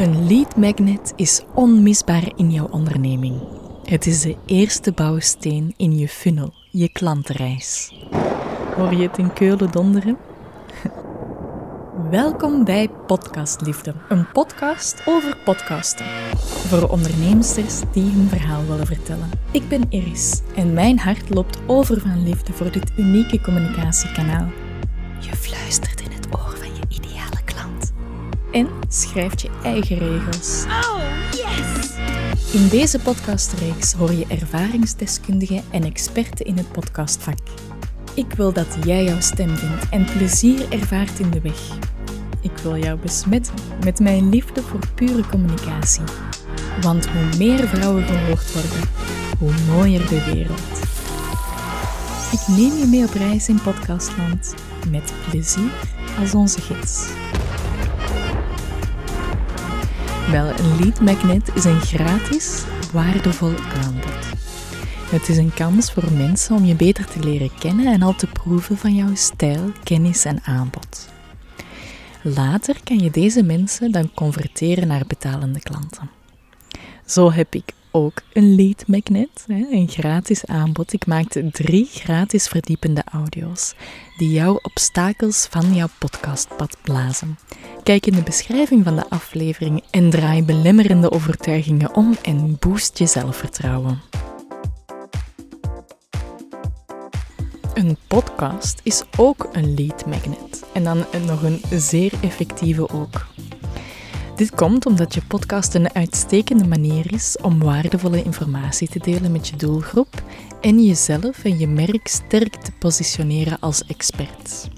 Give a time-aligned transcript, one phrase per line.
[0.00, 3.40] Een lead magnet is onmisbaar in jouw onderneming.
[3.84, 7.94] Het is de eerste bouwsteen in je funnel, je klantreis.
[8.76, 10.16] Hoor je het in Keulen donderen?
[12.10, 16.06] Welkom bij Podcastliefde, een podcast over podcasten.
[16.38, 19.30] Voor onderneemsters die hun verhaal willen vertellen.
[19.50, 24.48] Ik ben Iris en mijn hart loopt over van liefde voor dit unieke communicatiekanaal.
[25.18, 25.99] Je fluistert
[28.52, 30.64] En schrijft je eigen regels.
[30.64, 31.90] Oh, yes!
[32.52, 37.38] In deze podcastreeks hoor je ervaringsdeskundigen en experten in het podcastvak.
[38.14, 41.78] Ik wil dat jij jouw stem vindt en plezier ervaart in de weg.
[42.42, 46.04] Ik wil jou besmetten met mijn liefde voor pure communicatie.
[46.80, 48.88] Want hoe meer vrouwen gehoord worden,
[49.38, 50.88] hoe mooier de wereld.
[52.32, 54.54] Ik neem je mee op reis in podcastland
[54.90, 55.70] met plezier
[56.18, 57.08] als onze gids.
[60.30, 64.28] Wel, een lead magnet is een gratis, waardevol aanbod.
[65.10, 68.26] Het is een kans voor mensen om je beter te leren kennen en al te
[68.26, 71.08] proeven van jouw stijl, kennis en aanbod.
[72.22, 76.10] Later kan je deze mensen dan converteren naar betalende klanten.
[77.06, 80.92] Zo heb ik ook een lead magnet, een gratis aanbod.
[80.92, 83.74] Ik maakte drie gratis verdiepende audio's
[84.16, 87.38] die jouw obstakels van jouw podcastpad blazen.
[87.82, 93.06] Kijk in de beschrijving van de aflevering en draai belemmerende overtuigingen om en boost je
[93.06, 94.00] zelfvertrouwen.
[97.74, 103.29] Een podcast is ook een lead magnet en dan nog een zeer effectieve ook.
[104.40, 109.48] Dit komt omdat je podcast een uitstekende manier is om waardevolle informatie te delen met
[109.48, 110.22] je doelgroep
[110.60, 114.68] en jezelf en je merk sterk te positioneren als expert.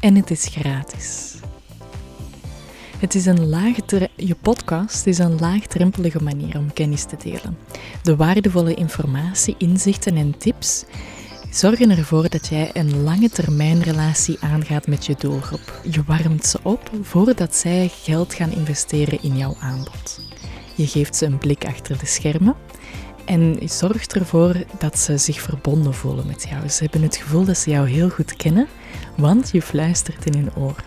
[0.00, 1.34] En het is gratis.
[2.98, 3.48] Het is een
[4.16, 7.58] je podcast is een laagdrempelige manier om kennis te delen.
[8.02, 10.84] De waardevolle informatie, inzichten en tips
[11.50, 15.80] zorgen ervoor dat jij een lange termijn relatie aangaat met je doelgroep.
[15.90, 20.20] Je warmt ze op voordat zij geld gaan investeren in jouw aanbod.
[20.74, 22.56] Je geeft ze een blik achter de schermen
[23.24, 26.68] en zorgt ervoor dat ze zich verbonden voelen met jou.
[26.68, 28.68] Ze hebben het gevoel dat ze jou heel goed kennen,
[29.16, 30.84] want je fluistert in hun oor.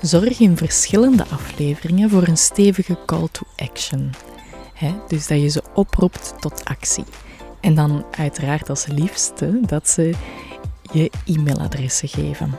[0.00, 4.10] Zorg in verschillende afleveringen voor een stevige call to action.
[5.08, 7.04] dus dat je ze oproept tot actie.
[7.60, 10.14] En dan uiteraard als liefste dat ze
[10.92, 12.54] je e-mailadressen geven.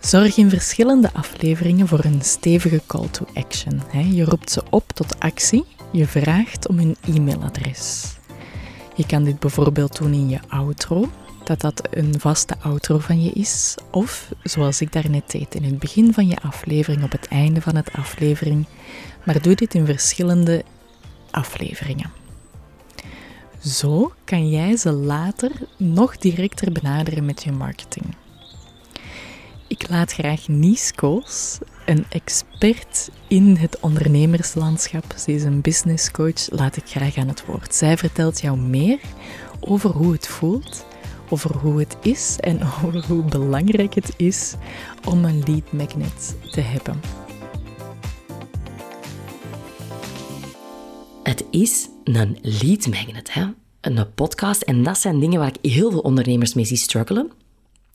[0.00, 3.82] Zorg in verschillende afleveringen voor een stevige call to action.
[4.12, 8.14] Je roept ze op tot actie, je vraagt om hun e-mailadres.
[8.94, 11.08] Je kan dit bijvoorbeeld doen in je outro,
[11.44, 13.74] dat dat een vaste outro van je is.
[13.90, 17.76] Of, zoals ik daarnet deed, in het begin van je aflevering, op het einde van
[17.76, 18.66] het aflevering.
[19.24, 20.64] Maar doe dit in verschillende
[21.30, 22.19] afleveringen.
[23.64, 28.04] Zo kan jij ze later nog directer benaderen met je marketing.
[29.66, 36.50] Ik laat graag Nies Koos, een expert in het ondernemerslandschap, ze is een business coach,
[36.50, 37.74] laat ik graag aan het woord.
[37.74, 39.00] Zij vertelt jou meer
[39.60, 40.86] over hoe het voelt,
[41.28, 44.54] over hoe het is en over hoe belangrijk het is
[45.08, 47.00] om een lead magnet te hebben.
[51.22, 53.46] Het is een lead magnet, hè?
[53.80, 54.62] een podcast.
[54.62, 57.30] En dat zijn dingen waar ik heel veel ondernemers mee zie struggelen.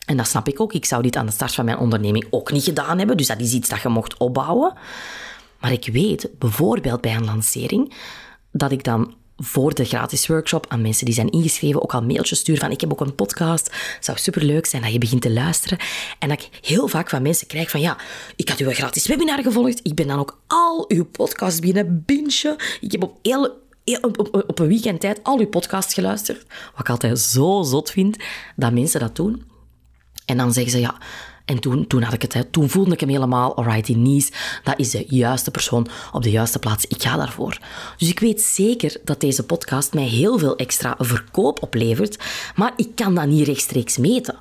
[0.06, 0.74] En dat snap ik ook.
[0.74, 3.18] Ik zou dit aan de start van mijn onderneming ook niet gedaan hebben.
[3.18, 4.74] Dus dat is iets dat je mocht opbouwen.
[5.60, 7.94] Maar ik weet, bijvoorbeeld bij een lancering,
[8.52, 12.40] dat ik dan voor de gratis workshop aan mensen die zijn ingeschreven ook al mailtjes
[12.40, 13.66] stuur van ik heb ook een podcast,
[13.96, 15.80] het zou superleuk zijn dat je begint te luisteren.
[16.20, 17.98] En dat ik heel vaak van mensen krijg van ja,
[18.36, 22.56] ik had uw gratis webinar gevolgd, ik ben dan ook al uw podcast binnen bingen.
[22.80, 23.64] Ik heb op heel
[24.02, 26.46] op, op een weekend tijd al uw podcast geluisterd.
[26.72, 28.18] Wat ik altijd zo zot vind,
[28.56, 29.44] dat mensen dat doen.
[30.26, 30.98] En dan zeggen ze, ja...
[31.46, 34.32] En toen, toen had ik het, hè, toen voelde ik hem helemaal, alright, in Nice,
[34.64, 36.86] dat is de juiste persoon op de juiste plaats.
[36.86, 37.58] Ik ga daarvoor.
[37.98, 42.24] Dus ik weet zeker dat deze podcast mij heel veel extra verkoop oplevert,
[42.56, 44.36] maar ik kan dat niet rechtstreeks meten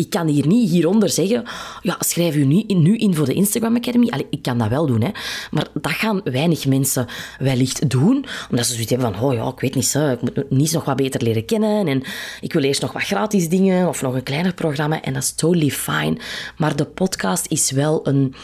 [0.00, 1.44] ik kan hier niet hieronder zeggen,
[1.82, 4.10] ja, schrijf u nu in, nu in voor de Instagram Academy.
[4.30, 5.10] Ik kan dat wel doen, hè.
[5.50, 7.06] Maar dat gaan weinig mensen
[7.38, 10.50] wellicht doen, omdat ze zoiets hebben van, oh ja, ik weet niet zo, ik moet
[10.50, 12.02] niet nog wat beter leren kennen en
[12.40, 15.32] ik wil eerst nog wat gratis dingen of nog een kleiner programma en dat is
[15.32, 16.16] totally fine.
[16.56, 18.34] Maar de podcast is wel een...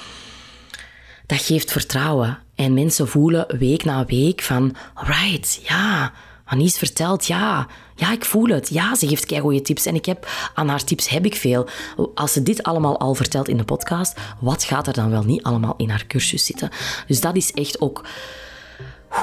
[1.26, 2.38] Dat geeft vertrouwen.
[2.54, 6.12] En mensen voelen week na week van, right, ja,
[6.48, 8.68] Anies vertelt, ja, ja, ik voel het.
[8.68, 11.68] Ja, ze geeft goede tips en ik heb, aan haar tips heb ik veel.
[12.14, 15.42] Als ze dit allemaal al vertelt in de podcast, wat gaat er dan wel niet
[15.42, 16.70] allemaal in haar cursus zitten?
[17.06, 18.04] Dus dat is echt ook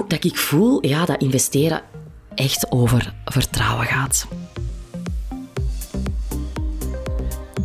[0.07, 1.81] dat ik voel, ja, dat investeren
[2.35, 4.27] echt over vertrouwen gaat.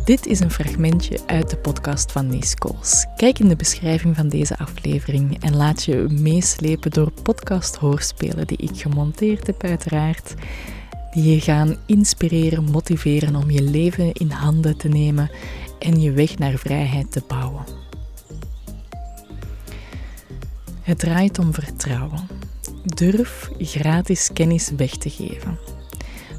[0.09, 3.05] Dit is een fragmentje uit de podcast van Nies Kools.
[3.15, 8.81] Kijk in de beschrijving van deze aflevering en laat je meeslepen door podcast-hoorspelen die ik
[8.81, 10.33] gemonteerd heb, uiteraard.
[11.11, 15.31] Die je gaan inspireren, motiveren om je leven in handen te nemen
[15.79, 17.63] en je weg naar vrijheid te bouwen.
[20.81, 22.27] Het draait om vertrouwen.
[22.83, 25.78] Durf gratis kennis weg te geven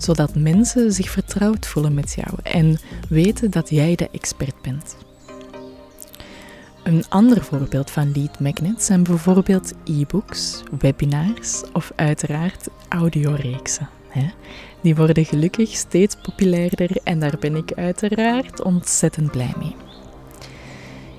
[0.02, 4.96] zodat mensen zich vertrouwd voelen met jou en weten dat jij de expert bent.
[6.82, 13.88] Een ander voorbeeld van lead magnets zijn bijvoorbeeld e-books, webinars of uiteraard audioreeksen.
[14.82, 19.76] Die worden gelukkig steeds populairder en daar ben ik uiteraard ontzettend blij mee.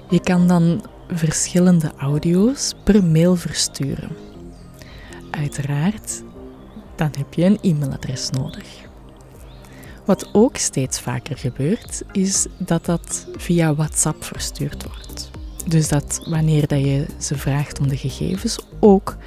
[0.10, 4.10] Je kan dan verschillende audio's per mail versturen.
[5.32, 6.24] Uiteraard
[7.02, 8.68] dan heb je een e-mailadres nodig.
[10.06, 15.32] Wat ook steeds vaker gebeurt, is dat dat via WhatsApp verstuurd wordt.
[15.68, 19.18] Dus dat wanneer dat je ze vraagt om de gegevens, ook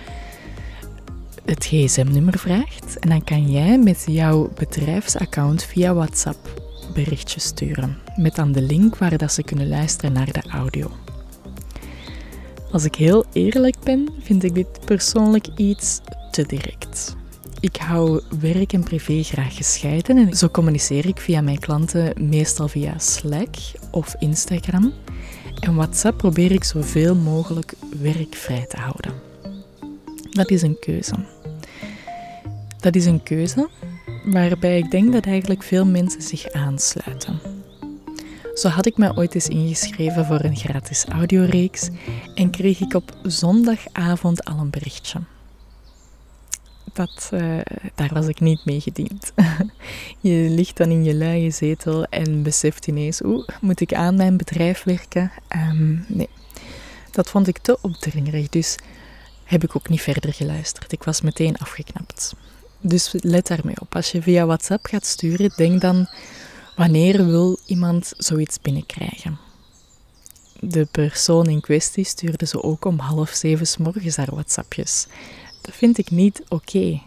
[1.45, 2.99] het gsm-nummer vraagt.
[2.99, 6.63] En dan kan jij met jouw bedrijfsaccount via WhatsApp
[6.93, 7.99] berichtjes sturen.
[8.17, 10.91] Met dan de link waar dat ze kunnen luisteren naar de audio.
[12.71, 16.01] Als ik heel eerlijk ben, vind ik dit persoonlijk iets
[16.31, 17.17] te direct.
[17.65, 22.69] Ik hou werk en privé graag gescheiden en zo communiceer ik via mijn klanten meestal
[22.69, 23.55] via Slack
[23.91, 24.93] of Instagram.
[25.61, 27.73] En WhatsApp probeer ik zoveel mogelijk
[28.03, 29.13] werkvrij te houden.
[30.31, 31.15] Dat is een keuze.
[32.81, 33.69] Dat is een keuze
[34.25, 37.41] waarbij ik denk dat eigenlijk veel mensen zich aansluiten.
[38.55, 41.91] Zo had ik mij ooit eens ingeschreven voor een gratis audioreeks
[42.35, 45.21] en kreeg ik op zondagavond al een berichtje
[46.95, 47.61] dat, uh,
[47.95, 49.33] daar was ik niet mee gediend.
[50.21, 54.37] je ligt dan in je luie zetel en beseft ineens, oeh, moet ik aan mijn
[54.37, 55.33] bedrijf werken?
[55.57, 56.29] Um, nee,
[57.11, 58.77] dat vond ik te opdringerig, dus
[59.45, 60.93] heb ik ook niet verder geluisterd.
[60.93, 62.35] Ik was meteen afgeknapt.
[62.81, 63.95] Dus let daarmee op.
[63.95, 66.09] Als je via WhatsApp gaat sturen, denk dan,
[66.77, 69.39] wanneer wil iemand zoiets binnenkrijgen?
[70.61, 75.07] De persoon in kwestie stuurde ze ook om half zeven s morgens haar WhatsAppjes.
[75.71, 77.01] Vind ik niet oké.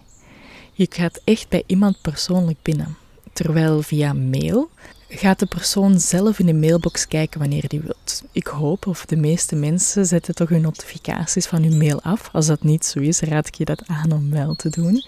[0.73, 2.97] Je gaat echt bij iemand persoonlijk binnen.
[3.33, 4.69] Terwijl via mail
[5.09, 8.23] gaat de persoon zelf in de mailbox kijken wanneer die wilt.
[8.31, 12.29] Ik hoop, of de meeste mensen zetten toch hun notificaties van hun mail af.
[12.31, 15.05] Als dat niet zo is, raad ik je dat aan om wel te doen.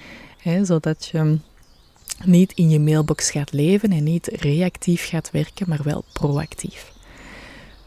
[0.64, 1.38] Zodat je
[2.26, 6.92] niet in je mailbox gaat leven en niet reactief gaat werken, maar wel proactief.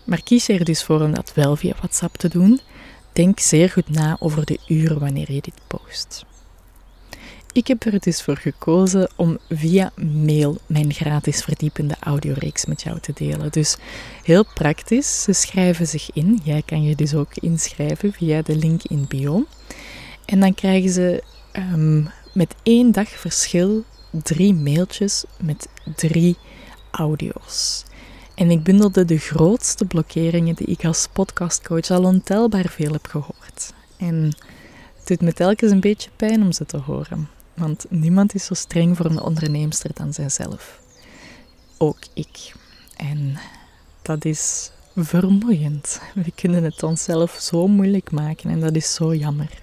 [0.05, 2.61] Maar kies er dus voor om dat wel via WhatsApp te doen.
[3.13, 6.25] Denk zeer goed na over de uren wanneer je dit post.
[7.53, 13.01] Ik heb er dus voor gekozen om via mail mijn gratis verdiepende audioreeks met jou
[13.01, 13.51] te delen.
[13.51, 13.77] Dus
[14.23, 16.41] heel praktisch, ze schrijven zich in.
[16.45, 19.47] Jij kan je dus ook inschrijven via de link in bio.
[20.25, 21.23] En dan krijgen ze
[21.53, 26.37] um, met één dag verschil drie mailtjes met drie
[26.91, 27.85] audio's.
[28.35, 33.73] En ik bundelde de grootste blokkeringen die ik als podcastcoach al ontelbaar veel heb gehoord.
[33.97, 34.25] En
[34.99, 37.29] het doet me telkens een beetje pijn om ze te horen.
[37.55, 40.81] Want niemand is zo streng voor een onderneemster dan zijzelf.
[41.79, 42.53] Ook ik.
[42.97, 43.39] En
[44.03, 46.01] dat is vermoeiend.
[46.15, 49.61] We kunnen het onszelf zo moeilijk maken en dat is zo jammer.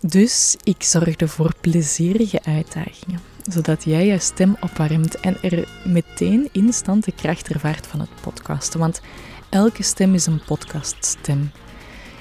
[0.00, 7.04] Dus ik zorgde voor plezierige uitdagingen zodat jij je stem opwarmt en er meteen instant
[7.04, 8.80] de kracht ervaart van het podcasten.
[8.80, 9.00] Want
[9.48, 11.50] elke stem is een podcaststem.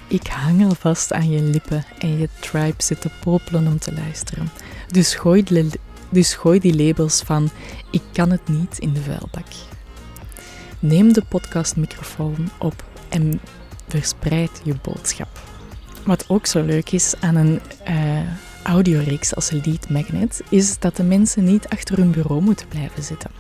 [0.08, 3.94] Ik hang al vast aan je lippen en je tribe zit te popelen om te
[3.94, 4.50] luisteren.
[4.88, 5.70] Dus gooi,
[6.10, 7.50] dus gooi die labels van
[7.92, 9.48] ik kan het niet in de vuilbak.
[10.80, 13.40] Neem de podcastmicrofoon op en
[13.88, 15.40] verspreid je boodschap.
[16.06, 18.20] Wat ook zo leuk is aan een uh,
[18.64, 23.32] audioreeks als lead magnet is dat de mensen niet achter hun bureau moeten blijven zitten.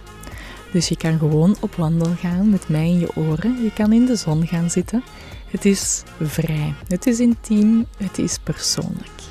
[0.72, 3.64] Dus je kan gewoon op wandel gaan met mij in je oren.
[3.64, 5.04] Je kan in de zon gaan zitten.
[5.48, 6.74] Het is vrij.
[6.88, 7.86] Het is intiem.
[7.98, 9.22] Het is persoonlijk.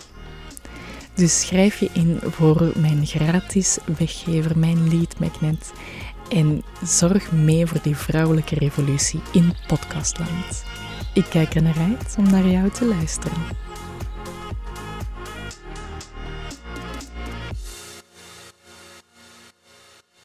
[1.14, 5.72] Dus schrijf je in voor mijn gratis weggever, mijn lead magnet.
[6.28, 10.64] En zorg mee voor die vrouwelijke revolutie in podcastland.
[11.14, 13.61] Ik kijk er naar uit om naar jou te luisteren.